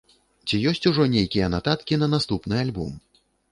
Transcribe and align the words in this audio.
Ці 0.47 0.59
ёсць 0.71 0.87
ужо 0.91 1.03
нейкія 1.17 1.51
нататкі 1.57 2.01
на 2.07 2.11
наступны 2.17 2.55
альбом? 2.65 2.99